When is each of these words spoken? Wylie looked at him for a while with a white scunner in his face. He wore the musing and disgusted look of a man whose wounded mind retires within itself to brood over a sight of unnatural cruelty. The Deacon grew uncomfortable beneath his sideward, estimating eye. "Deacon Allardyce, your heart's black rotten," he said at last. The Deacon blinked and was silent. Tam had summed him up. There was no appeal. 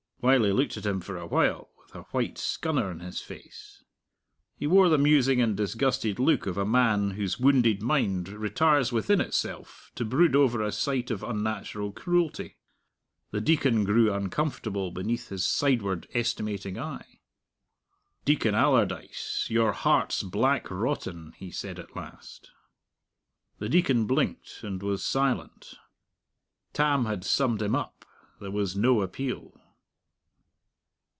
Wylie 0.23 0.53
looked 0.53 0.77
at 0.77 0.85
him 0.85 0.99
for 1.01 1.17
a 1.17 1.25
while 1.25 1.71
with 1.79 1.95
a 1.95 2.03
white 2.11 2.37
scunner 2.37 2.91
in 2.91 2.99
his 2.99 3.21
face. 3.21 3.83
He 4.55 4.67
wore 4.67 4.87
the 4.87 4.99
musing 4.99 5.41
and 5.41 5.57
disgusted 5.57 6.19
look 6.19 6.45
of 6.45 6.59
a 6.59 6.63
man 6.63 7.09
whose 7.11 7.39
wounded 7.39 7.81
mind 7.81 8.29
retires 8.29 8.91
within 8.91 9.19
itself 9.19 9.91
to 9.95 10.05
brood 10.05 10.35
over 10.35 10.61
a 10.61 10.71
sight 10.71 11.09
of 11.09 11.23
unnatural 11.23 11.91
cruelty. 11.91 12.57
The 13.31 13.41
Deacon 13.41 13.83
grew 13.83 14.13
uncomfortable 14.13 14.91
beneath 14.91 15.29
his 15.29 15.43
sideward, 15.43 16.05
estimating 16.13 16.77
eye. 16.77 17.17
"Deacon 18.23 18.53
Allardyce, 18.53 19.47
your 19.49 19.71
heart's 19.71 20.21
black 20.21 20.69
rotten," 20.69 21.33
he 21.37 21.49
said 21.49 21.79
at 21.79 21.95
last. 21.95 22.51
The 23.57 23.69
Deacon 23.69 24.05
blinked 24.05 24.59
and 24.61 24.83
was 24.83 25.03
silent. 25.03 25.73
Tam 26.73 27.05
had 27.05 27.25
summed 27.25 27.63
him 27.63 27.73
up. 27.73 28.05
There 28.39 28.51
was 28.51 28.75
no 28.75 29.01
appeal. 29.01 29.57